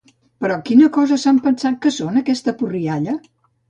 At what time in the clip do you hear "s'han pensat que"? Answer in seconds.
1.25-1.95